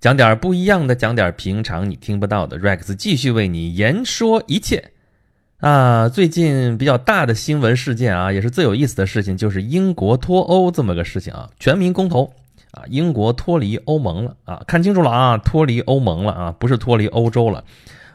[0.00, 2.58] 讲点不一样的，讲点平常你听不到的。
[2.58, 4.92] Rex 继续为你言说一切。
[5.58, 12.32] 啊，最近比较大的新闻事件啊，也是最有意思的事情，就是英国脱欧这么个事情啊，全民公投
[12.70, 17.62] 啊，英国脱离欧盟了啊，看清楚了啊，脱离欧盟了啊，不是脱离欧洲了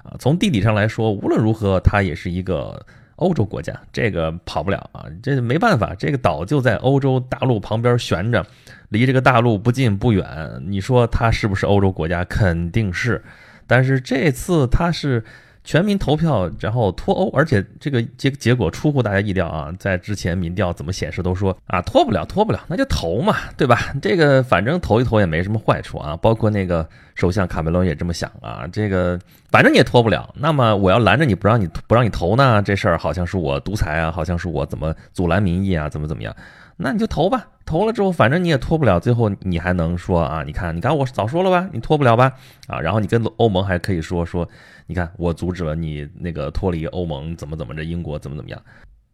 [0.02, 0.18] 啊。
[0.18, 2.84] 从地理上来说，无论如何，它也是一个
[3.16, 8.46] 欧洲国家，这个跑不了啊，这没办法，这个岛就在欧洲大陆旁边悬着。
[8.90, 12.24] 离这个大陆不近不远，你说它是不是欧洲国家？
[12.26, 13.24] 肯定是。
[13.68, 15.24] 但是这次它是
[15.66, 19.74] 全民投票，然后脱欧，而且这个结结果出乎大家意料啊！
[19.80, 23.94] 在之前民调怎么显示都说啊脱不了，脱不了，那就投嘛，对吧？
[24.00, 26.16] 这个反正投一投也没什么坏处啊。
[26.18, 32.62] 包括那个首相卡梅伦也这么想啊，这个反正你也脱不了，那么我要拦着你不让你不让你投呢？
[32.62, 36.36] 这事儿好像是我独裁啊，好像是我怎么阻拦民意啊，怎么怎么样？
[36.78, 40.44] 那你就投吧，投了之后，反正你也脱不了，最后你还能说啊？
[40.44, 42.34] 你看，你看，我早说了吧，你脱不了吧？
[42.68, 44.48] 啊，然后你跟欧盟还可以说说，
[44.88, 48.62] 你看我阻止了你那个脱离欧盟，怎么怎么着，英国怎么怎么样？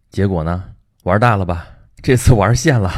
[0.09, 0.64] 结果呢，
[1.03, 1.68] 玩大了吧？
[2.02, 2.91] 这次玩线了。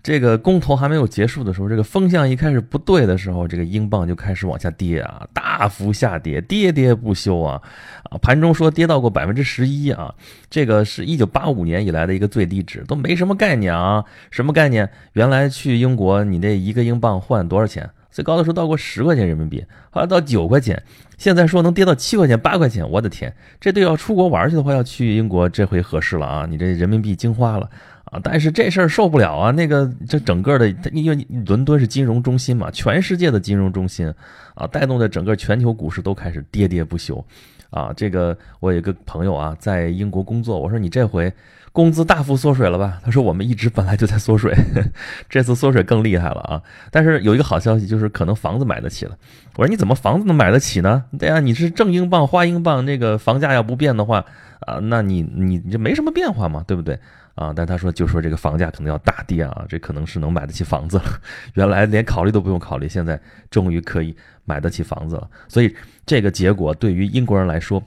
[0.00, 7.60] 这个公投还没有结束的时候，这个风向一开始不对的时候，这个英镑就开始往下跌啊，大幅下跌，跌跌不休啊，
[8.04, 10.14] 啊，盘中说跌到过百分之十一啊，
[10.48, 14.88] 这个是一九八五年以来的一个最低值，都没什么概念啊，什么概念？
[15.14, 17.90] 原来去英国，你那一个英镑换多少钱？
[18.10, 20.82] 最高的时候到过十块钱人民币，后来到九块钱，
[21.18, 27.68] 现在说能跌到七块钱、八块钱，我的天，这对要出国玩去的话，要去英国，这回合适了啊，你这人民币精花了。
[28.10, 29.50] 啊，但是这事儿受不了啊！
[29.50, 34.12] 那个这整个的，因为伦敦是金融中心嘛，全世界的金融中心，
[34.54, 37.22] 啊，带动的整个全球股市都开始跌跌不休，
[37.70, 41.30] 啊，这个我有个朋友啊，在英国工作，我说你这回
[41.70, 42.98] 工资大幅缩水了吧？
[43.04, 44.54] 他说我们一直本来就在缩水，
[45.28, 46.62] 这次缩水更厉害了啊！
[46.90, 49.14] 但是有一个好消息，就是可能房子买得起了。
[49.56, 51.04] 我说你怎么房子能买得起呢？
[51.18, 54.24] 对啊，你是挣英镑花英镑，那个房价要不变的话，
[54.60, 56.98] 啊，那你你你就没什么变化嘛，对不对？
[57.38, 61.04] 啊，但他说就说这个房价可能要大跌啊，这可能是能买得起房子了。
[61.54, 65.30] 原来连考虑都不用考虑，现在终于可以买得起房子了。
[65.46, 65.72] 所以
[66.04, 67.80] 这个结果对于英国人来说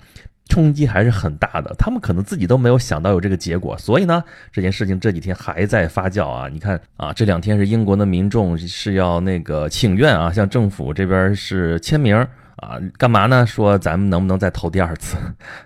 [0.48, 3.78] 冲击还是很大的，他们可能自己都没有想到有这个结果。
[3.78, 4.24] 所以呢，
[4.54, 6.48] 这件事情这几天还在发酵啊。
[6.48, 12.26] 你看啊，这两天是英国的民众是要那个请愿啊，向政府这边是签名。
[12.58, 13.46] 啊，干嘛呢？
[13.46, 15.18] 说咱们能不能再投第二次？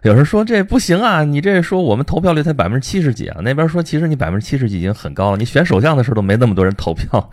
[0.03, 3.41] 有人说这不行啊，你这说我们投票率才百分之七十几啊。
[3.43, 7.29] 那边说其实你百分之七十几已经很高了，你选首相的时候都没那么多人投票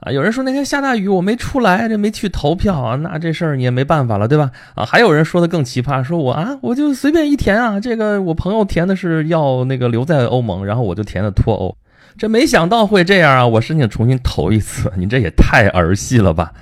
[0.00, 0.10] 啊。
[0.10, 4.50] 有人说那天下大雨我没出来，这没去投票啊，那这事儿你也没办法了，对吧？
[4.74, 11.76] 啊，还有人说的更奇葩，说我啊我就随便一填啊，这个我朋友填的是要那个留在欧盟，然后我就填的脱欧，
[12.18, 16.52] 这没想到会这样啊，我申请重新投一次，你这也太儿戏了吧？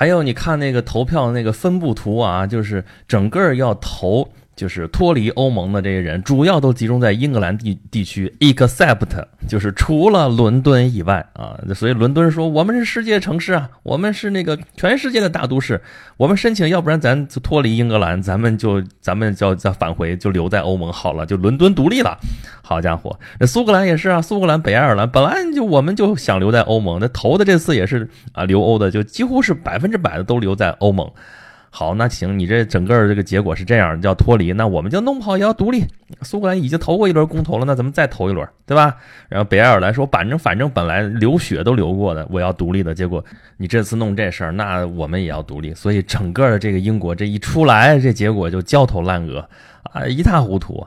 [0.00, 4.30] 还有，你看那个投票那个分布图啊，就是整个要投。
[4.60, 9.06] 就是脱离欧盟的这些人，主要都集中在英格兰地地区，except
[9.48, 15.80] 就是除了伦敦以外啊，所以伦敦说我们是世界城市啊，我们是那个全世界的大都市，
[16.18, 22.18] 我们申请，要不然咱就脱离英格兰，咱们就咱们叫叫返回，就留在欧盟好了，就伦敦独立了。
[22.60, 31.10] 好家伙，那苏格兰也是啊，苏格兰、北爱尔兰本来就我们就想留在欧盟，那投的这次也是啊留欧的，就几乎是百分之百的都留在欧盟。
[31.72, 35.84] 好，那行，你这整个这个结果是这样，叫脱离，那我们就弄不好也要独立。
[36.22, 38.96] 苏格兰已经投过一轮公投了，那咱们再投一轮，对吧？
[39.28, 42.92] 然后北爱尔兰说，反正反正本来流血都流过的，我要独立的。
[42.92, 43.24] 结果
[43.56, 45.72] 你这次弄这事儿，那我们也要独立。
[45.72, 49.48] 所以整个的这个英国这一出来，这结果就焦头烂额
[49.84, 50.84] 啊，一塌糊涂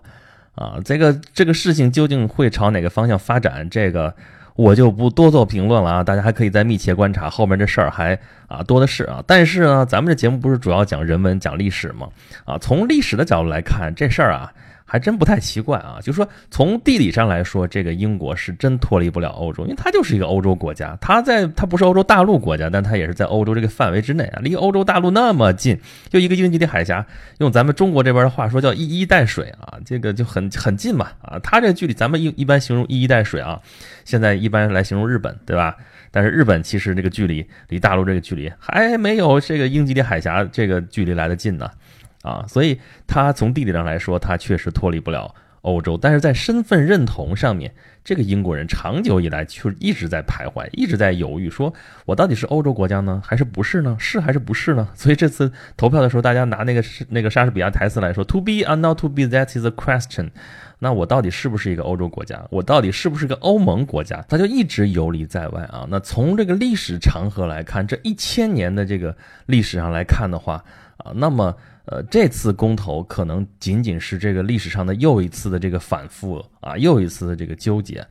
[0.56, 0.76] 啊。
[0.84, 3.70] 这个这个事情究竟会朝哪个方向发展？
[3.70, 4.14] 这个。
[4.56, 9.24] 我就不多做评论了啊，大家还可以再密切观察后面这事儿还啊多的是啊。
[9.26, 12.08] 但是呢，咱们这节目不是主要讲人文、讲历史吗？
[12.46, 14.52] 啊，从历史的角度来看，这事儿啊。
[14.94, 25.76] 还真不太奇怪啊，就说从地理上来说，这个英国是真脱离不了欧洲，因为它就是一个欧洲国家，它在它不是欧洲大陆国家，但它也是在欧洲这个范围之内啊，离欧洲大陆那么近，
[26.10, 27.04] 就一个英吉利海峡，
[27.40, 33.60] 用咱们中国这边的话说叫一衣带水啊，这个就很很近嘛啊，它这距离咱们一一般形容一衣带水啊，
[34.06, 35.76] 现在一般来形容日本对吧？
[36.12, 41.68] 但是日本其实这个距离离大陆这个距离还没有这个英吉利海峡这个距离来的近呢。
[42.24, 47.74] 啊所以它从地理上来说，它确实脱离不了欧洲，但是在身份认同上面，
[48.04, 51.74] 这个英国人长久以来就一直在徘徊，一直在犹豫，说
[52.06, 53.96] 我到底是欧洲国家呢，还是不是呢？
[53.98, 54.90] 是还是不是呢？
[54.96, 60.32] 所以这次投票的时候，大家拿那个是那个莎士比亚台词来说，“To be or not to be, that is a question。”
[60.80, 62.46] 那我到底是不是一个欧洲国家？
[62.50, 64.22] 我到底是不是个欧盟国家？
[64.28, 65.88] 他就一直游离在外啊。
[65.90, 69.16] 那从这个历史长河来看，这一千年的这个
[69.46, 70.62] 历史上来看的话
[70.98, 71.56] 啊，那么。
[71.86, 78.06] 呃，这次公投可能仅仅是这个历史上的又一次的这个反复啊，又一次的这个纠结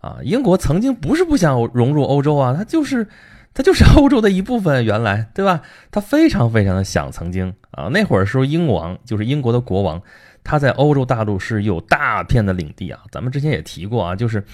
[0.00, 0.18] 啊。
[0.22, 3.06] 英国曾经不是不想融入欧洲啊，它就是
[3.54, 5.62] 它就是欧洲的一部分，原来对吧？
[5.92, 10.02] 他非常非常的想曾经啊，那会儿时候英王就是英国的国王，
[10.42, 12.98] 他在欧洲大陆是有大片的领地啊。
[13.12, 14.44] 咱们之前也提过啊，就是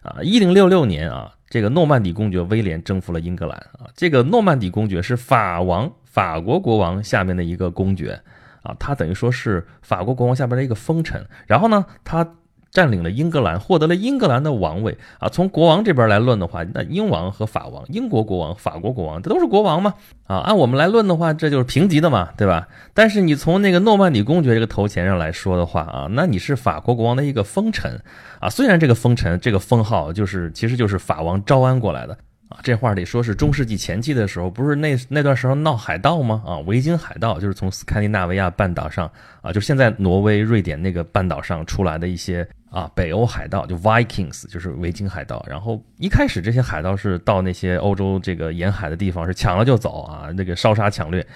[0.00, 5.90] 啊，一零六六年啊，这个诺曼底公爵威廉征服了英格兰啊，这个诺曼底公爵是法王。
[6.04, 8.20] 法国国王下面的一个公爵，
[8.62, 11.26] 啊，他等于说是法国国王下边的一个封臣。
[11.46, 12.26] 然后呢，他
[12.70, 14.96] 占领了英格兰，获得了英格兰的王位。
[15.18, 19.94] 啊，从国王这边来论的话，那英王和法王，英国国王、法国国王，这都是国王嘛。
[20.26, 22.68] 啊，按我们来论的话，这就是平级的嘛，对吧？
[22.92, 28.00] 但是你从那个诺曼底公爵这个头衔上来说的话，啊，那你是法国国王的一个封臣。
[28.40, 32.18] 啊，虽然这个封臣这个封号就是其实就是法王招安过来的。
[32.48, 36.40] 啊，这话得说是中世纪前期的时候，不是那那段时候闹海盗吗？
[36.46, 39.10] 啊，维京海盗就是从斯堪的纳维亚半岛上
[39.42, 45.44] 啊，就现在挪威、瑞典那个半岛上出来的一些啊北欧海盗，就 Vikings，就是维京海盗。
[45.48, 51.26] 然后一开始这些海盗是到那些欧洲这个沿海的地方是抢了就走啊，那个烧杀抢掠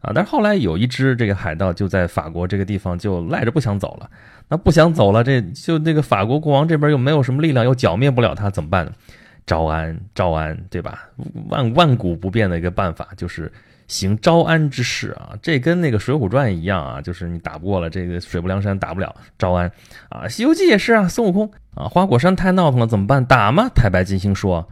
[0.00, 0.12] 啊。
[0.14, 4.08] 但是后来有一支这个海盗就在法国这个地方就赖着不想走了，
[4.48, 8.92] 那不想走了，这就那个法国国王这边又没有什么力量，又剿灭不了他，怎么办呢？
[9.46, 11.08] 招安，招安，对吧？
[11.48, 13.50] 万万古不变的一个办法就是
[13.88, 19.70] 行招安之事啊，这跟那个《水浒传》一样啊，就是你打不过了这个水泊梁山，打不了招安
[20.08, 20.22] 啊。
[20.28, 23.24] 《西游记》也是啊，孙悟空啊，花果山太闹腾了，怎么办？
[23.24, 23.68] 打吗？
[23.74, 24.66] 太白金星说，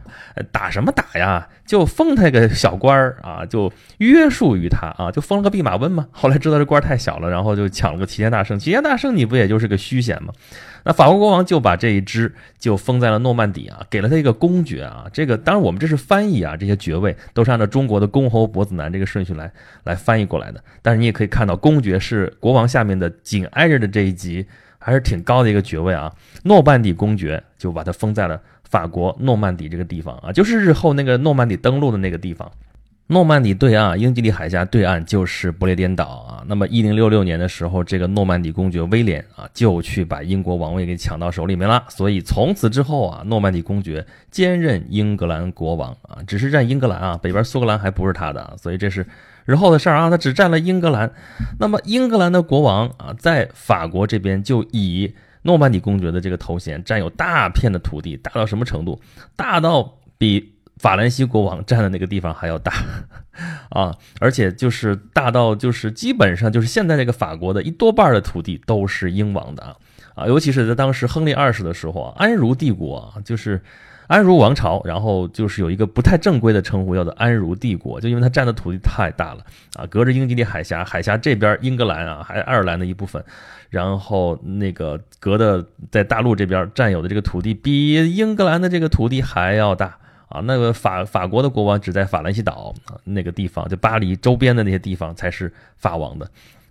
[0.51, 1.47] 打什么打呀？
[1.65, 6.07] 就封他个小官儿啊，就约束于他啊，就封了个弼马温嘛。
[6.11, 8.57] 后来知道这官太小了，然后就抢了个齐天大圣。
[8.57, 10.33] 齐天大圣你不也就是个虚衔吗？
[10.83, 15.05] 那法国国王就把这一支就封在了诺曼底啊，给了他一个公爵啊。
[15.13, 19.51] 这个当然我们这是翻译啊，这些爵位都是按照中国的公侯伯子男这个顺序来
[19.83, 20.63] 来翻译过来的。
[20.81, 24.45] 但是你也可以看到，公爵是国王下面的紧挨着的这一级，
[24.79, 26.11] 还是挺高的一个爵位啊。
[26.43, 32.51] 诺曼底公爵就把他封在了法国诺曼底这个地方啊，就是日后那个诺曼底登陆的那个地方。
[33.07, 36.41] 诺曼底对岸，英吉利海峡对岸就是不列颠岛啊。
[36.47, 41.83] 那么，一零六六年的时候，这个诺曼底公爵威廉啊，就去把英国王位给抢到手里面了。
[41.89, 48.55] 所以从此之后啊，诺曼底公爵兼任英格兰国王啊，只是占英格兰啊，北边苏格兰还不是他的。
[48.57, 49.05] 所以这是
[49.43, 51.11] 日后的事儿啊，他只占了英格兰。
[51.59, 59.01] 那么，英格兰的国王啊，在法国这边就以诺曼底公爵的这个头衔，占有大片的土地，大到什么程度？
[59.35, 60.53] 大到比。
[60.81, 62.73] 法兰西国王占的那个地方还要大。
[63.69, 69.75] 啊，而且就是大到就是基本上就是现在这个法国的一多半的土地都是英王的啊。
[70.15, 73.61] 啊，尤其是在当时亨利二世的时候啊，安茹帝国啊，就是
[74.07, 79.45] 安茹王朝，然后就是有一个不太正规的称呼，叫做安茹帝国，就因为它占的土地太大了。
[79.77, 83.23] 啊，隔着英吉利海峡，海峡这边英格兰啊，还爱尔兰的一部分，
[83.69, 89.97] 然后那个隔的在大陆这边占有的这个土地比英格兰的这个土地还要大。
[90.31, 96.25] 啊，那个法法国的国王只在法兰西岛啊那个地方，就巴黎周边的那些地方才是法王的，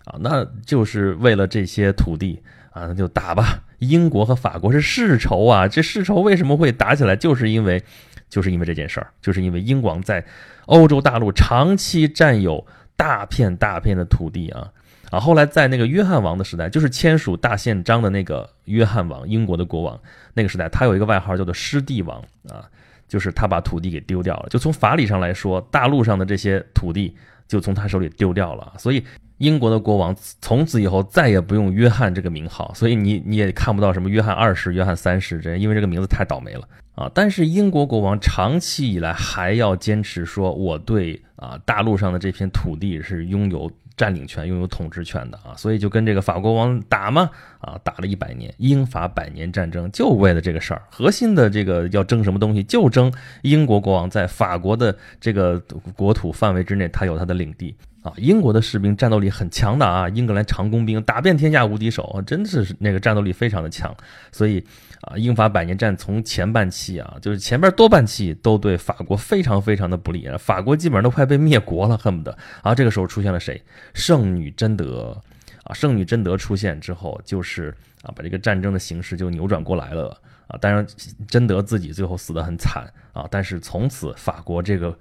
[0.05, 2.41] 啊，那就是为了这些土地
[2.71, 3.63] 啊，那就打吧。
[3.77, 7.15] 英国和法国是世仇啊，这世仇为什么会打起来？
[7.15, 7.83] 就是因为，
[8.29, 10.25] 就是因为这件事儿，就是因为英王在
[10.65, 12.65] 欧洲大陆长期占有
[12.95, 14.69] 大片大片的土地啊
[15.09, 19.99] 啊，后来在那个约翰王的时代，就是签署大宪章的那个约翰王，英国的国王
[20.33, 22.69] 那个时代，他有一个外号叫做失地王啊。
[23.11, 27.13] 就是他把土地给丢掉了，就从法理上来说，大陆上的这些土地
[27.45, 29.03] 就从他手里丢掉了，所以
[29.39, 36.65] 英国的国王从此以后再也不用约翰这个名号，所以你你也看不到什么约翰二世、约翰三世这，因为这个名字太倒霉了
[36.95, 37.11] 啊。
[37.13, 43.69] 但是英国国王长期以来还要坚持说，我对啊大陆上的这片土地是拥有。
[44.01, 47.29] 占领权，拥有统治权的啊，所以就跟这个法国王打嘛，
[47.59, 50.81] 啊，打了一百年，英法百年战争，就为了这个事儿。
[50.89, 55.59] 核心的这个要争什么东西，就争英国国王在法国的这个
[55.95, 57.75] 国土范围之内，他有他的领地。
[58.01, 63.95] 啊，英国的士兵战斗力很强的啊，英格兰长弓兵打遍天下无敌手，真的是那个战斗力非常的强。
[64.31, 64.63] 所以
[65.01, 72.35] 啊，英法百年战从前半期啊，就是前边多半期都对法国非常非常的不利，法国基本上都快被灭国了，恨不得。
[72.63, 73.61] 啊，这个时候出现了谁？
[73.93, 75.15] 圣女贞德
[75.63, 80.19] 啊，圣女贞德出现之后，就是啊，把这个战争的形势就扭转过来了
[80.51, 80.59] 啊。
[80.59, 80.85] 当然，
[81.27, 84.93] 贞德自己最后死得很惨啊，但是从此法国这个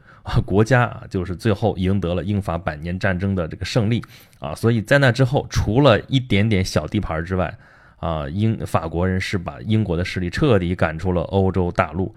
[0.47, 4.02] 国家啊，就是最后赢得了英法百年战争的这个胜利
[4.38, 4.54] 啊。
[4.54, 7.59] 所以在那之后，除了一点点小地盘之外，
[7.97, 12.14] 啊，英法国人是把英国的势力彻底赶出了欧洲大陆。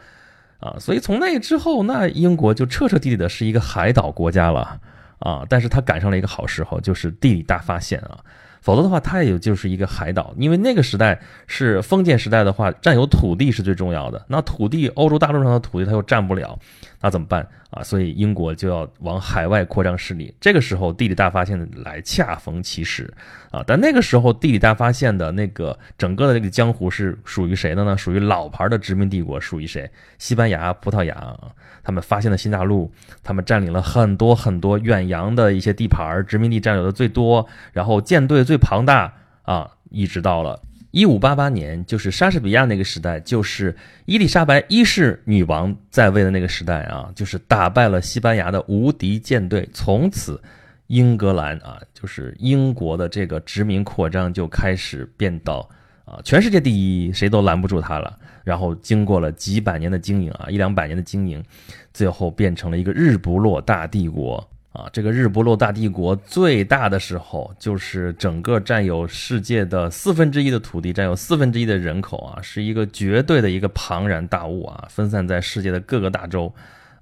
[0.59, 4.79] 啊，所以从那之后，那英国就彻彻底底的是一个海岛国家了
[5.19, 5.45] 啊！
[5.49, 8.23] 但是他赶上了一个好时候，就是地理大发现啊。
[8.63, 14.23] 否则的话，它也就是一个海岛，因为那个时代是封建时代的话，占有土地是最重要的。
[14.29, 16.57] 那土地，欧洲大陆上的土地它又占不了，
[17.03, 17.83] 那怎么办啊？
[17.83, 20.33] 所以英国就要往海外扩张势力。
[20.39, 23.13] 这个时候，地理大发现来恰逢其时
[23.51, 23.61] 啊！
[23.67, 27.97] 但那个时候，地理大发现的那个整个的这个江湖是属于谁的呢？
[27.97, 29.91] 属于老牌的殖民帝国，属于谁？
[30.17, 31.37] 西班牙、葡萄牙，
[31.83, 32.89] 他们发现了新大陆，
[33.21, 38.43] 他们占领了很多很多远洋的一些地盘，殖民地占有的最多，然后舰队。
[38.43, 40.61] 最庞大啊，一直到了
[40.93, 50.39] 一五八八年，就是莎士比亚那个时代，就是伊丽莎白一世女王在位的那个时代啊，就是打败了西班牙的无敌舰队，从此
[50.85, 55.67] 英格兰啊，就是英国的这个殖民扩张就开始变到
[56.05, 58.15] 啊全世界第一，谁都拦不住他了。
[58.43, 61.43] 然后经过了几百年的经营啊，一两百年的经营，
[61.91, 64.47] 最后变成了一个日不落大帝国。
[64.73, 76.51] 啊，这个日不落大帝国最大的时候，就是整个占有世界的四分之一的土地，占有四分之一的人口啊，是一个绝对的一个庞然大物啊，分散在世界的各个大洲，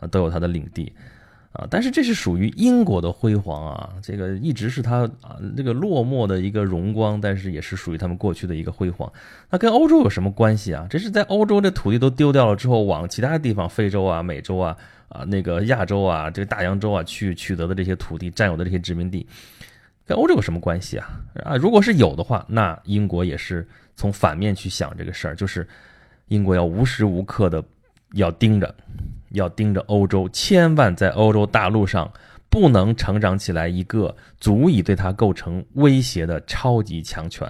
[0.01, 0.91] 啊，都有它的领地，
[1.53, 9.11] 啊，但是这是属于英国的辉煌啊，这个一直是它啊这个落寞的一个荣光，但是也是属于他们过去的一个辉煌。
[9.49, 10.87] 那跟欧洲有什么关系啊？
[10.89, 14.77] 这是在欧洲这土地都丢掉了之后，往其他地方，非洲啊、美洲啊。
[15.11, 19.27] 啊，那个亚洲啊，这个大洋洲啊，去取得的这些土地，占有的这些殖民地，
[20.05, 21.09] 跟欧洲有什么关系啊？
[21.43, 23.67] 啊，如果是有的话，那英国也是
[23.97, 25.67] 从反面去想这个事儿，就是
[26.29, 27.61] 英国要无时无刻的
[28.13, 28.73] 要盯着，
[29.29, 32.11] 要盯着欧洲，千万在欧洲大陆上
[32.49, 37.47] 不能成长起来一个足以对他构成威胁的超级强权。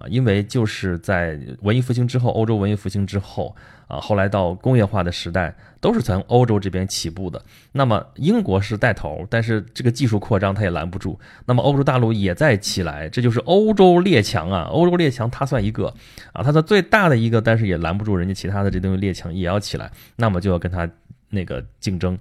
[0.00, 0.08] 啊！
[0.08, 3.54] 因为就是在文艺复兴之后，欧洲文艺复兴之后。
[3.90, 7.44] 啊，后来到工业化的时代，都是从欧洲这边起步的。
[7.72, 11.18] 那么英国是带头，但是这个技术扩张它也拦不住。
[11.44, 14.68] 那么欧洲大陆也在起来，这就是欧洲列强啊！
[14.70, 15.92] 欧洲列强它算一个
[16.32, 20.88] 啊，它的最大的一个，但是也拦不住人家其他的这东西列强也要起来，那么就要跟他
[21.30, 22.16] 那个竞争。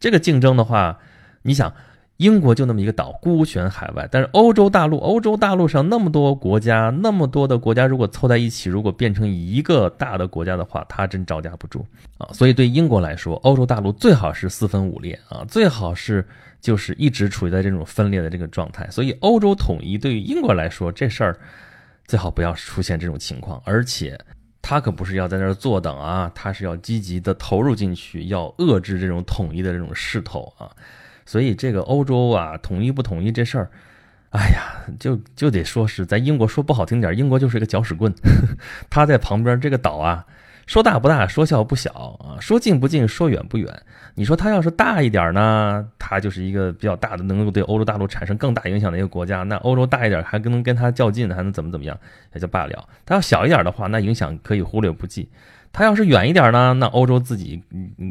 [0.00, 0.98] 这个竞争的话，
[1.42, 1.70] 你想。
[2.18, 4.08] 英国就那么一个岛，孤悬海外。
[4.10, 11.84] 但是欧洲大陆，欧洲大陆上那么多国家，那么多的国家，如果凑在一起，如果变成一个大的国家的话，它真招架不住
[12.18, 12.28] 啊！
[12.32, 16.24] 所以对英国来说，欧洲大陆最好是四分五裂啊，最好是
[16.60, 18.88] 就是一直处于在这种分裂的这个状态。
[18.90, 21.36] 所以欧洲统一对于英国来说，这事儿
[22.06, 23.60] 最好不要出现这种情况。
[23.64, 24.16] 而且
[24.60, 30.70] 他可不是要在那儿坐等啊，他是要积极的投入进去，要遏制这种统一的这种势头啊。
[31.24, 33.70] 所以这个欧洲啊，统一不统一这事儿，
[34.30, 38.12] 哎呀，就就得说是在英国说不好听点，英国就是一个搅屎棍。
[38.88, 40.24] 他在旁边这个岛啊，
[40.66, 43.82] 说大不大，说小不小啊，说近不近，说远不远。
[44.14, 49.42] 你说他要是大一点呢，他就是一个比较大的，能够对欧洲大陆产生更大影响的一个国家。
[49.42, 51.98] 那欧洲大一点，还跟能跟他较劲，还能怎么怎么样，
[52.34, 52.88] 也就罢了。
[53.06, 55.28] 他要小一点的话，那影响可以忽略不计。
[55.72, 57.62] 他要是远一点呢，那欧洲自己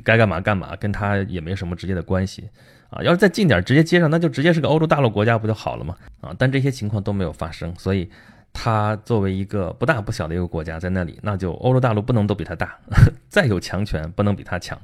[0.04, 2.50] 该干嘛干嘛，跟他也没什么直接的关系。
[2.92, 5.96] 啊，要是再近点，直接接上，那就直接是个欧洲大陆国家不就好了吗？
[6.20, 8.10] 啊，但这些情况都没有发生，所以
[8.52, 12.78] 它作为一个不大不小的一个国家在那里，那就欧洲大陆不能都比它大，
[13.30, 14.78] 再有强权不能比它强，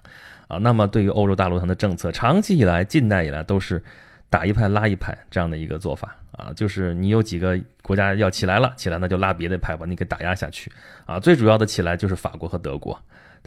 [0.47, 3.83] 啊，那么对于欧洲大陆上的政策，长期以来、近代以来都是
[4.29, 10.71] 打一派拉一派这样的一个做法，啊，就是你有几个国家要起来了，起来那就拉别的派把你给打压下去，
[11.05, 12.97] 啊，最主要的起来就是法国和德国。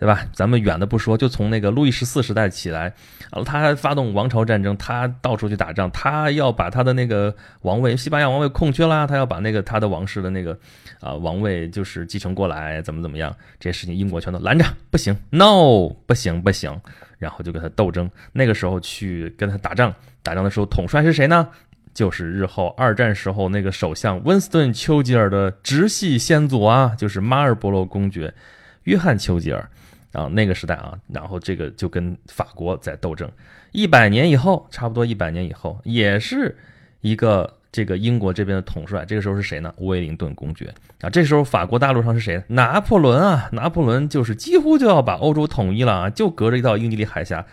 [0.00, 0.26] 对吧？
[0.32, 2.90] 咱们远的不说，就从那个路易十四时代起来，
[3.30, 10.58] 啊，他发动王朝战争，他到处去打仗，他要把他的那个王位，西班牙王位空缺啦，他要把那个他的王室的那个
[11.00, 13.36] 啊王位就是继承过来，怎么怎么样？
[13.58, 16.80] 这些事情英国全都拦着，不行，no，不行不行，
[17.18, 18.10] 然后就跟他斗争。
[18.32, 21.46] 那个时候去跟他打仗，打仗的时候统帅是谁呢？
[21.92, 28.32] 就是日后二战时候那个首相温斯顿·丘吉尔的直系先祖啊，就是马尔博罗公爵
[28.84, 29.68] 约翰·丘吉尔。
[30.12, 33.30] 啊，那个时代啊，然后这个就跟法国在斗争。
[33.70, 36.58] 一百年以后，差不多一百年以后，也是
[37.00, 39.04] 一个这个英国这边的统帅。
[39.04, 39.72] 这个时候是谁呢？
[39.78, 41.08] 威灵顿公爵啊。
[41.08, 42.42] 这时候法国大陆上是谁？
[42.48, 43.48] 拿破仑啊！
[43.52, 47.46] 拿破仑就是几乎就要把欧洲统一了啊，就隔着一道英吉利海峡，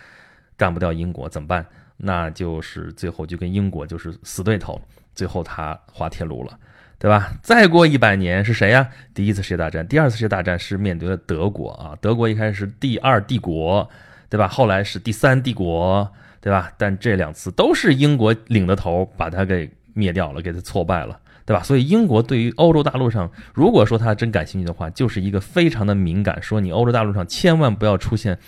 [0.56, 1.64] 干不掉英国怎么办？
[1.98, 4.80] 那就是最后就跟英国就是死对头。
[5.14, 6.58] 最后他滑铁卢了，
[6.98, 7.32] 对吧？
[7.42, 8.88] 再过一百年是谁呀？
[9.14, 13.88] 第一次世界大战，第二次世界大战是面对了德国啊，德国一开始是第二帝国，
[14.28, 14.48] 对吧？
[14.48, 16.72] 后来是第三帝国，对吧？
[16.76, 21.20] 但这两次都是英国领的头，把他给灭掉了，给他挫败了。
[21.46, 21.62] 对吧？
[21.62, 28.38] 所以英国对于欧洲大陆上，如果说他真感兴趣的话，就是一个非常的敏感，说你欧洲大陆上千万不要出现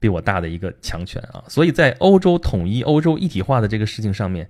[0.00, 1.44] 比我大的一个强权啊！
[1.46, 4.48] 所以在欧洲统一、欧洲一体化的这个事情上面，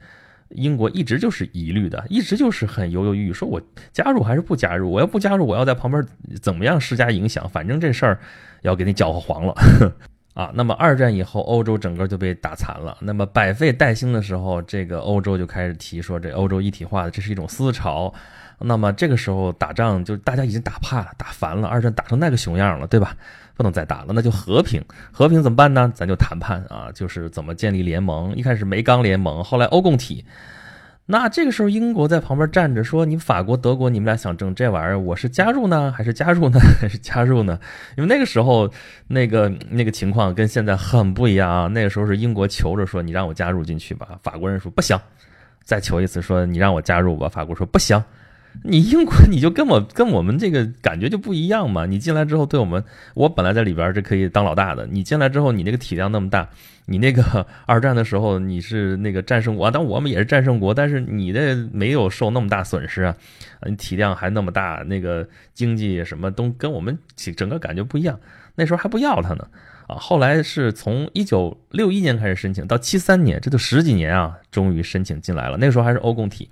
[0.50, 3.60] 英国一直就是疑虑的，一直就是很犹犹豫豫，说我
[3.92, 4.90] 加入还是不加入？
[4.90, 6.04] 我要不加入，我要在旁边
[6.40, 7.48] 怎么样施加影响？
[7.48, 8.18] 反正这事儿
[8.62, 9.54] 要给你搅和黄了。
[10.34, 12.96] 啊，那么二战以后，欧洲整个就被打残了。
[13.00, 18.14] 那么百废待兴的时候，这个欧洲就开始提说，这欧洲一体化的这是一种思潮。
[18.60, 23.16] 那么这个时候打仗，就大家已经打怕了，打烦了，二战打成那个熊样了，对吧？
[23.56, 24.80] 不能再打了，那就和平。
[25.10, 25.90] 和平怎么办呢？
[25.94, 28.34] 咱就谈判啊，就是怎么建立联盟。
[28.36, 30.24] 一开始煤钢联盟，后来欧共体。
[31.10, 37.58] 那这个时候，英国在旁边站着说：“你法国、德国，你们俩想争这玩意儿，我是加入呢，还是加入呢， 还是加入呢？”
[37.96, 38.70] 因为那个时候，
[39.06, 41.66] 那个那个情况跟现在很不一样啊。
[41.66, 44.98] 那个时候是英国求着说：“你让我加入进去吧。”法国人说：“不行。”
[45.64, 47.98] 再求一次说：“你让我加入吧。”法国说：“不行。”
[48.64, 51.86] 你英国你就跟我跟我们这个感觉就不一样嘛。
[51.86, 52.82] 你进来之后对我们，
[53.14, 54.86] 我本来在里边是可以当老大的。
[54.86, 56.48] 你进来之后，你那个体量那么大，
[56.86, 63.14] 你那个 二战的时候你是那个战胜国，但我们也是战胜国，但是你的没有受那么大损失啊，
[63.64, 66.98] 你体量还那么大，那个经济什么都跟我们
[67.36, 68.18] 整个感觉不一样。
[68.56, 69.46] 那时候还不要他呢
[69.86, 69.94] 啊。
[69.94, 75.56] 后来是从一九六一年开始申请，到七三年，这都十几年啊，终于申请进来了。
[75.58, 76.50] 那个时候还是欧共体。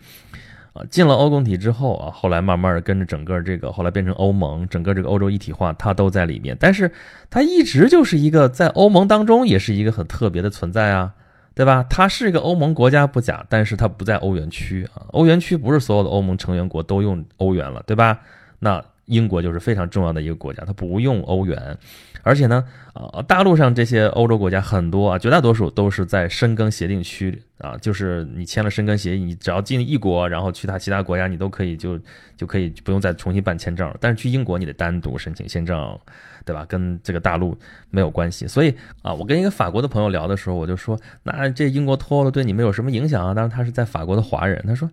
[0.77, 6.57] 啊，进了欧共体之后啊，后来慢慢的跟着整个这个，后来变成欧盟，整个这个欧洲一体化，它都在里面。
[6.61, 6.91] 但是
[7.31, 11.13] 它一直就是一个在欧盟当中也是一个很特别的存在啊，
[11.55, 11.85] 对吧？
[11.89, 15.03] 它是一个欧盟国家不假，但是它不在欧元区啊。
[15.09, 18.21] 欧元区不是所有的欧盟成员国都用欧元了，对吧？
[18.59, 21.77] 那英国就是非常重要的一个国家，它不用欧元。
[22.23, 31.97] 而且呢，啊，大陆上这些欧洲国家很多啊，绝大多数都是在申根协定区啊，就是你签了申根协议，你只要进一国，然后去他其他国家，你都可以就
[32.37, 33.97] 就可以不用再重新办签证了。
[34.01, 35.97] 但是去英国你得单独申请签证，
[36.45, 36.65] 对吧？
[36.69, 37.57] 跟这个大陆
[37.91, 38.49] 没有关系。
[38.49, 43.33] 所以啊，我跟一个法国的朋友聊的时候，我就说，那这英国脱欧了对你们有什么影响啊？
[43.33, 44.91] 当然他是在法国的华人，他说。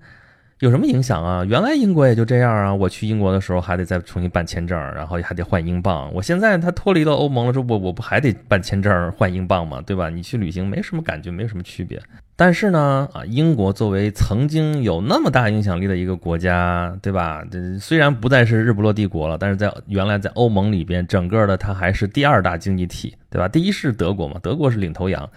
[0.59, 1.43] 有什么影响啊？
[1.43, 2.73] 原来英国也就这样啊。
[2.73, 6.13] 我去英国的时候还得再重新办签证，然后还得换英镑。
[6.13, 9.81] 我现在他脱离了欧盟了，之后我我不还得办签证换英镑吗？
[9.85, 10.09] 对吧？
[10.09, 12.01] 你去旅行没什么感觉，没有什么区别。
[12.35, 17.43] 但是呢，啊，英国作为曾经有那么大影响力的一个国家，对吧？
[17.51, 23.47] 这虽然不再是日不落帝国了，但是在原来在欧盟里边，整个的它还是第二大经济体，对吧？
[23.47, 25.29] 第一是德国嘛，德国是领头羊。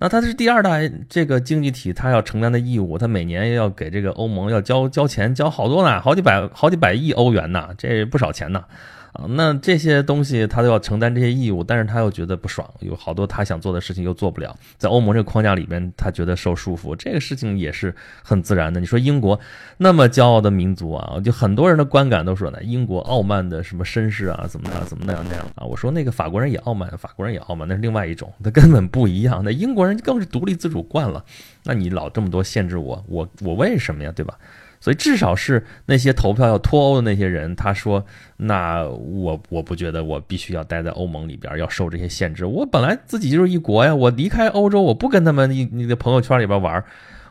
[0.00, 8.64] 那它是第二大这个经济体，它要承担的义务，它每年要给这个欧盟要交交钱，交好多呢，好几百好几百亿欧元呢，这不少钱呢。
[9.12, 18.78] 啊，那这些东西他都要承担这些义务，但是他又觉得不爽，有好多他想做的事情又做不了，在欧盟这个框架里边，他觉得受束缚，这个事情也是很自然的。
[18.78, 19.38] 你说英国
[19.78, 25.64] 那么骄傲的民族啊，就很多人的观感都说呢，英国傲慢的什么绅士啊，怎么样怎么那样那样啊？
[25.64, 29.42] 我说那个法国人也傲慢，法国人也傲慢，那是另外一种，他根本不一样。
[29.44, 31.24] 那英国人更是独立自主惯了，
[31.64, 34.12] 那你老这么多限制我，我我为什么呀？
[34.14, 34.38] 对吧？
[34.80, 38.04] 所以至少是那些投票要脱欧的那些人，他说
[38.38, 42.46] ：“那我我不觉得我必须要待在欧盟里边，要受这些限制。
[42.46, 46.82] 我本来自己就是一国呀，我离开欧洲，我不跟他们一你的朋友圈里边玩，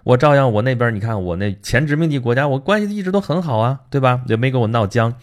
[0.04, 4.22] 我照样我那边你看我那前殖民地国家，我关系一直都很好啊，对吧？
[4.28, 5.16] 也没跟我闹僵。”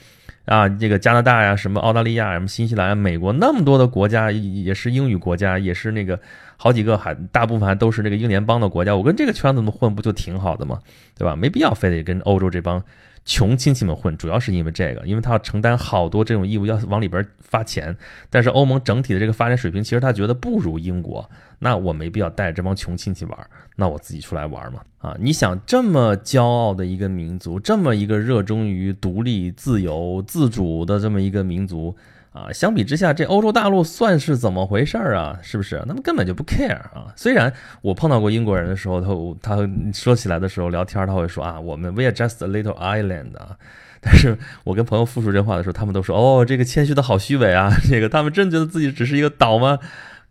[0.46, 6.18] 啊，这个加拿大呀，什么澳大利亚，什么新西兰、美国，那么多的国家也是英语国家，也是那个
[6.56, 8.96] 好几个还大部分还都是那个英联邦的国家。
[8.96, 10.78] 我跟这个圈子们混不就挺好的吗？
[11.18, 11.36] 对吧？
[11.36, 12.82] 没必要非得跟欧洲这帮。
[13.26, 17.94] 穷亲戚们混，主要是因为这个，因为他要承担好多这种义务，要往里边发钱。
[18.30, 21.28] 但是欧盟整体的这个发展水平，其实他觉得不如英国。
[21.58, 24.80] 那我没必要带着这帮穷亲戚玩，那我自己出来玩嘛。
[24.98, 31.94] 啊，你想这么骄傲的一个民族，这么一个热衷于独立、自由、自主的这么一个民族。
[32.36, 35.38] 啊，相比之下，这欧洲大陆算是怎么回事儿啊？
[35.42, 35.82] 是不是？
[35.88, 37.10] 他们根本就不 care 啊。
[37.16, 43.56] 虽然我碰到过英国人的时候，他他说起来的时候聊天，他会说啊，我们 we are just a little island 啊。
[44.02, 47.72] 但是我跟朋友复述这话的时候，他们都说哦，这个谦虚的好虚伪啊。
[47.88, 49.78] 这个他们真觉得自己只是一个岛吗？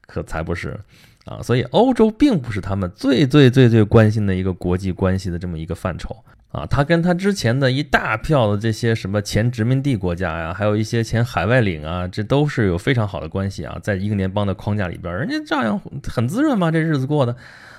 [0.05, 0.79] 可才不是
[1.25, 1.41] 啊。
[1.41, 6.15] 所以欧洲并不是他们最最最最关心的一个国际关系的这么一个范畴。
[6.55, 17.35] 啊，他跟他之前的一大票的这些什么前殖民地国家呀，还有一些前海外领啊，这都是有非常好的关系啊，在英联邦的框架里边，人家照样很滋润嘛，这日子过的，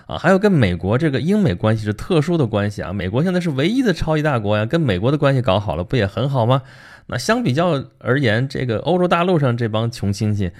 [0.07, 6.61] 啊，还有跟美国这个英美关系是特殊的关系啊，美国现在是唯一的超级大国呀，跟美国的关系搞好了，不也很好吗？
[7.07, 10.51] 那相比较而言，这个欧洲大陆上这帮穷亲戚。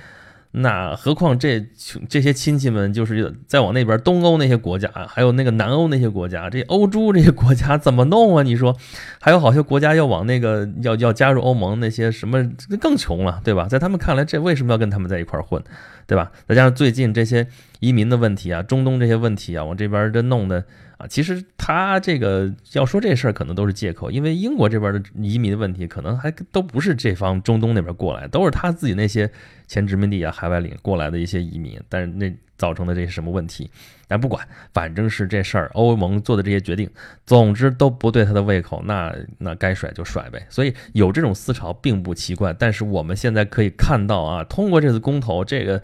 [0.59, 1.61] 那何况这
[2.09, 8.43] 这些亲戚们，就是再往那边东欧那些国家，还有那个南欧那些国家，这欧洲这些国家怎么弄啊？
[8.43, 8.75] 你说，
[9.21, 12.43] 还有好些国家要往那个要要加入欧盟，那些什么
[12.81, 13.69] 更穷了，对吧？
[13.69, 15.63] 在他们看来，这为什么要跟他们在一块混，
[16.07, 16.33] 对吧？
[16.49, 17.47] 再加上最近这些
[17.81, 20.65] 移民的问题啊，中东这些问题啊，往这边这弄的。
[20.99, 29.31] 啊，其实他这个要说这事儿，可能都是借口，因为英国这边的移民的问题，可能还都不是这方中东那边过来，都是他自己那些
[29.67, 33.71] 前殖民地啊、海外领过来的一些移民，但是那造成的这些什么问题，
[34.09, 36.89] 但不管，反正是这事儿，欧盟做的这些决定，
[37.27, 40.47] 总之都不对他的胃口，那那该甩就甩呗。
[40.49, 45.83] 所以有这种思潮并不奇怪，但是我们现在可以看到啊，通过这次公投，这个。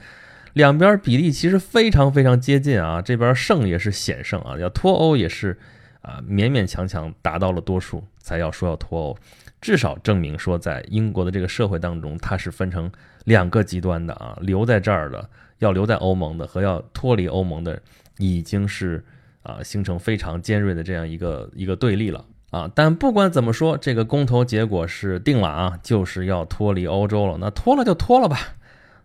[0.54, 5.58] 两边比例其实非常非常接近啊，这边胜也是险胜啊，要脱欧也是
[6.02, 9.16] 啊勉勉强强达到了多数才要说要脱欧，
[9.60, 12.90] 至少证明说在英国的这个社会当中，它是分成
[13.24, 17.80] 两个极端的啊，留在这儿的要留在欧盟的和要脱离欧盟的
[18.18, 19.02] 已经是
[19.42, 22.70] 啊形成非常尖锐的这样一个一个对立了啊。
[22.74, 28.38] 但不管怎么说，这个公投结果是定了啊，就是要脱离欧洲了，那脱了就脱了吧。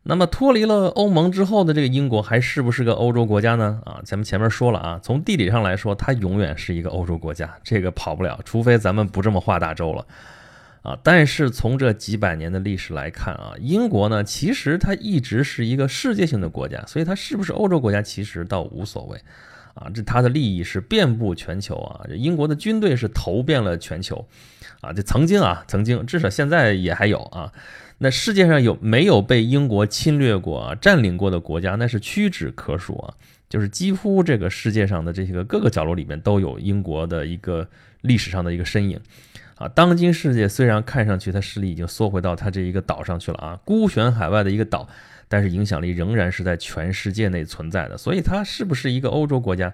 [0.10, 3.82] 那么脱离了欧盟之后的这个英国还是不是个欧洲国家呢？
[3.84, 10.06] 啊，咱们前面说了啊，从地理上来说，它永远是一个欧洲国家，这个跑不了，除非咱们不这么画大洲了，
[10.82, 10.98] 啊。
[11.04, 19.22] 但是从这几百年的历史来看啊，英国呢，其实它一直是一个世界性的国家，所以它是不是欧洲国家其实倒无所谓，
[19.74, 24.26] 啊，这它的利益是遍布全球啊，英国的军队是投遍了全球，
[24.80, 27.52] 啊，这曾经啊，曾经至少现在也还有啊。
[28.00, 31.76] 那世界上有没有被英国侵略过、啊、占领过的国家？
[31.76, 33.16] 那是屈指可数啊！
[33.50, 37.68] 就是几乎这个世界上的这些个各个角落里面都有英国的一个
[38.02, 39.00] 历史上的一个身影
[39.56, 39.68] 啊。
[39.70, 44.88] 当今世界虽然看上去它势力已经缩回到它这一个岛上去了啊，孤悬海外的一个岛，
[45.28, 47.98] 但是影响力仍然是在全世界内存在的。
[47.98, 49.74] 所以它是不是一个欧洲国家，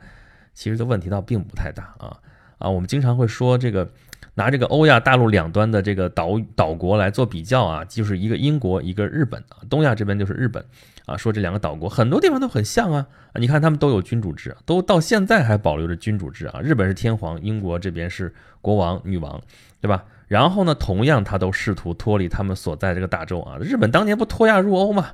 [0.54, 2.20] 其实的问题倒并不太大啊
[2.60, 2.70] 啊！
[2.70, 3.92] 我们经常会说这个。
[4.36, 10.64] 拿这个欧亚大陆两端的这个岛岛国来做比较啊，就是一个英国，一个日本啊，东亚这边就是日本
[11.06, 11.16] 啊。
[11.16, 16.60] 说这两个岛国很多地方都很像啊，你看他们都有君主制，都到现在还保留着君主制啊。
[16.62, 19.40] 日本是天皇，英国这边是国王、女王，
[19.80, 20.04] 对吧？
[20.28, 23.58] 然后呢，同样他都试图脱离他们所在这个大洲啊。
[23.62, 25.10] 日本当年不脱亚入欧嘛，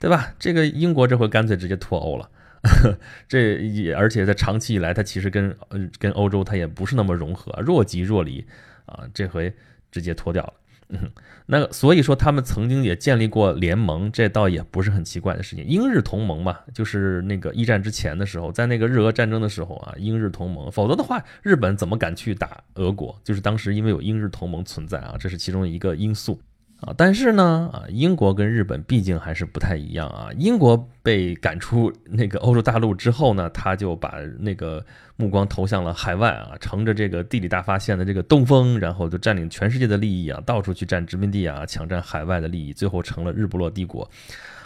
[0.00, 0.32] 对吧？
[0.40, 2.28] 这个英国这回干脆直接脱欧了。
[3.28, 8.44] 这也而且在长期以来，它其实跟呃跟欧洲它也不是那么融合，若即若离
[8.86, 9.04] 啊。
[9.14, 9.54] 这回
[9.90, 10.52] 直接脱掉了。
[10.88, 11.10] 嗯
[11.46, 15.64] 那所以说他们曾经也建立过联盟，这倒也不是很奇怪的事情。
[15.64, 20.70] 英日同盟嘛，就是那个一战之前的时候，在那个日俄战争的时候啊，英日同盟。
[20.70, 23.16] 否则的话，日本怎么敢去打俄国？
[23.22, 26.40] 就是当时因为有英日同盟存在啊，这是其中一个因素。
[26.78, 30.28] 啊，但是呢，啊，英国跟日本毕竟还是不太一样啊。
[30.36, 34.84] 英国被赶出那个欧洲大陆之后呢，他就把那个
[35.16, 44.08] 目光投向了海外啊，乘着这个地理大发现的这个东风，然后就占领全世界的利益啊，到处去占殖民地啊，抢占海外的利益，最后成了日不落帝国。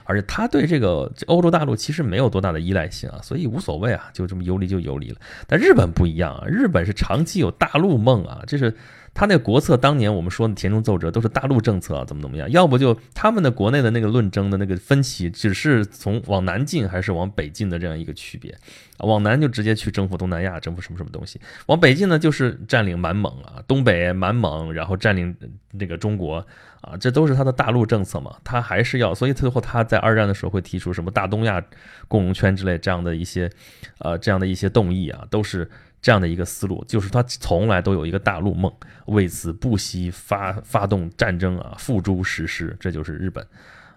[0.03, 5.17] 而且他对这个欧洲大陆其实没有多大的依赖性啊，所以无所谓啊，就这么游离就游离了。
[5.47, 8.75] 但日本不一样啊，日本是长期有大陆梦啊，这是。
[9.13, 12.51] 他那国策当年我们说的田中奏折都是大陆政策，怎么怎么样？
[12.51, 18.57] 要不就他们的国内的那个论争的那个分歧，只是从往南进还是往北进的这样一个区别。
[18.99, 25.35] 往南就直接去征服东南亚，征服什么什么东西；往北进呢，就是占领满蒙啊，东北满蒙，然后占领
[25.73, 26.47] 那个中国
[26.83, 28.37] 啊，这都是他的大陆政策嘛。
[28.45, 31.63] 他还是要，所以最后他在二战的时候会提出什么大东亚
[32.09, 33.51] 共荣圈之类这样的一些，
[33.99, 35.69] 呃，这样的一些动议啊，都是。
[36.03, 38.73] 这样的一个思路，就是他从来都有一个大陆梦，
[39.05, 42.75] 为此不惜发发动战争啊，付诸实施。
[42.81, 43.47] 这就是日本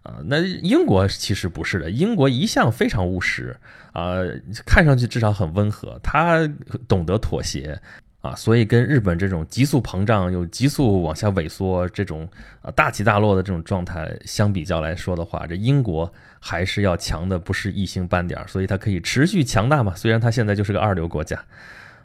[0.03, 0.15] 啊。
[0.25, 3.55] 那英国其实不是的，英国一向非常务实
[3.93, 4.17] 啊，
[4.65, 6.45] 看上去至少很温和，他
[6.89, 7.79] 懂得妥协
[8.19, 12.27] 啊，所以跟日本这种急速膨胀又急速往下萎缩这种
[12.61, 16.11] 啊大起大落的这种状态相比较来说的话，这英国
[16.41, 19.95] 还是要强的不是一星半点，所以它可以持续强大嘛。
[19.95, 21.41] 虽然它现在就是个二流国家。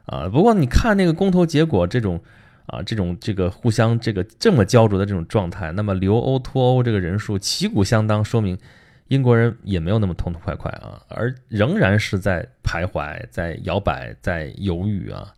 [0.09, 2.18] 啊，不过你看那个公投结果，这种
[2.64, 8.57] 啊，这种这个互相这个这么焦灼的这种状态，那么留欧脱欧这个人数旗鼓相当，说明
[9.09, 15.29] 英国人也没有那么痛痛快快啊，而仍然是在徘徊、在摇摆、在犹豫啊。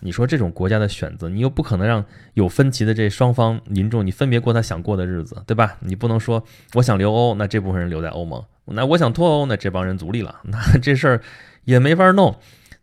[0.00, 5.76] 你说这种国家的选择，你又不可能让有分歧的这双方民众你分别过他想过的日子，对吧？
[5.80, 11.20] 你不能说我想留欧，那这部分人留在欧盟；那我想脱欧，那这帮人独立了，那这事儿。
[11.64, 12.36] 也没法弄，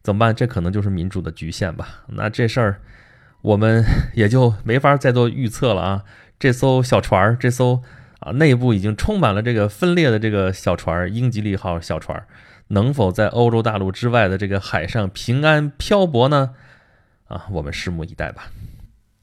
[0.03, 0.35] 怎么办？
[0.35, 2.03] 这可能就是民主的局限吧。
[2.09, 2.81] 那这事儿
[3.41, 6.03] 我们 也就没法再做预测了啊。
[6.37, 7.81] 这艘小船儿，这艘
[8.19, 12.27] 啊内部已经充满了这个分裂的这个小船儿——英吉利号小船儿，
[12.67, 16.51] 能否在欧洲大陆之外的这个海上平安漂泊呢？
[17.29, 18.51] 啊，我们拭目以待吧。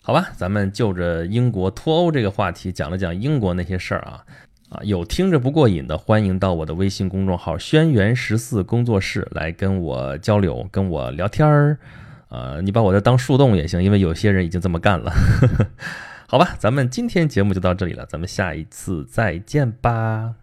[0.03, 4.25] 好吧，咱们就着英国脱欧这个话题讲了讲英国那些事儿啊
[4.71, 11.77] 啊，有听着不过瘾的，欢迎到我的微信公众号“轩辕十四工作室”来跟我交流，跟我聊天儿。
[12.29, 15.13] 呃，你把我这当树洞也行，因为有些人已经这么干了。
[16.29, 20.37] 好吧，咱们今天节目就到这里了，咱们下一次再见吧。